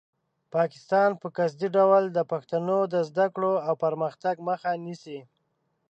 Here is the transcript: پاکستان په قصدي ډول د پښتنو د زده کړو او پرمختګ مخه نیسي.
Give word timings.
پاکستان 0.55 1.09
په 1.21 1.27
قصدي 1.37 1.67
ډول 1.77 2.03
د 2.11 2.19
پښتنو 2.31 2.79
د 2.93 2.95
زده 3.09 3.25
کړو 3.33 3.53
او 3.67 3.73
پرمختګ 3.83 4.35
مخه 4.49 4.71
نیسي. 4.85 5.19